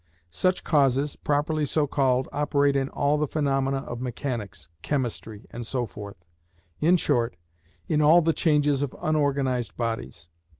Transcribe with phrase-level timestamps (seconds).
[0.31, 5.85] Such causes, properly so called, operate in all the phenomena of mechanics, chemistry, and so
[5.85, 6.17] forth;
[6.79, 7.35] in short,
[7.87, 10.27] in all the changes of unorganised bodies.